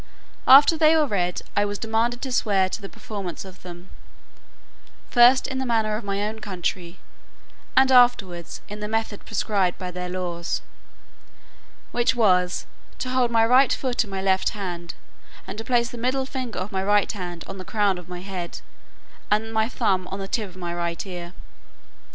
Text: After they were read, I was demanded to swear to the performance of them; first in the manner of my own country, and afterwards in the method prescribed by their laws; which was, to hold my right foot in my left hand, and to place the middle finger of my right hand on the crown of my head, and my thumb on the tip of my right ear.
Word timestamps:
After 0.47 0.75
they 0.79 0.95
were 0.97 1.05
read, 1.05 1.43
I 1.55 1.63
was 1.63 1.77
demanded 1.77 2.23
to 2.23 2.31
swear 2.31 2.69
to 2.69 2.81
the 2.81 2.89
performance 2.89 3.45
of 3.45 3.61
them; 3.61 3.91
first 5.11 5.45
in 5.45 5.59
the 5.59 5.63
manner 5.67 5.95
of 5.95 6.03
my 6.03 6.27
own 6.27 6.39
country, 6.39 6.97
and 7.77 7.91
afterwards 7.91 8.61
in 8.67 8.79
the 8.79 8.87
method 8.87 9.23
prescribed 9.27 9.77
by 9.77 9.91
their 9.91 10.09
laws; 10.09 10.63
which 11.91 12.15
was, 12.15 12.65
to 12.97 13.09
hold 13.09 13.29
my 13.29 13.45
right 13.45 13.71
foot 13.73 14.03
in 14.03 14.09
my 14.09 14.23
left 14.23 14.49
hand, 14.57 14.95
and 15.45 15.59
to 15.59 15.63
place 15.63 15.91
the 15.91 15.99
middle 15.99 16.25
finger 16.25 16.57
of 16.57 16.71
my 16.71 16.81
right 16.83 17.11
hand 17.11 17.43
on 17.45 17.59
the 17.59 17.63
crown 17.63 17.99
of 17.99 18.09
my 18.09 18.21
head, 18.21 18.61
and 19.29 19.53
my 19.53 19.69
thumb 19.69 20.07
on 20.07 20.17
the 20.17 20.27
tip 20.27 20.49
of 20.49 20.55
my 20.57 20.73
right 20.73 21.05
ear. 21.05 21.33